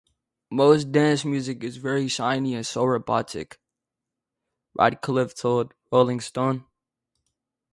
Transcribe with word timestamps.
"Most 0.49 0.91
dance 0.91 1.23
music 1.23 1.63
is 1.63 1.77
very 1.77 2.07
shiny 2.07 2.55
and 2.55 2.65
so 2.65 2.83
robotic," 2.85 3.59
Ratcliffe 4.73 5.35
told 5.35 5.75
"Rolling 5.91 6.21
Stone". 6.21 6.65